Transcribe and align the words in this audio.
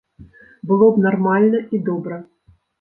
Было 0.71 0.87
б 0.95 1.05
нармальна 1.05 1.63
і 1.77 1.85
добра. 1.93 2.21